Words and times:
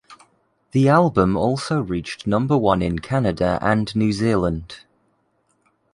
The 0.71 0.89
album 0.89 1.37
also 1.37 1.79
reached 1.79 2.25
number 2.25 2.57
one 2.57 2.81
in 2.81 2.97
Canada 2.97 3.59
and 3.61 3.95
New 3.95 4.11
Zealand. 4.11 4.77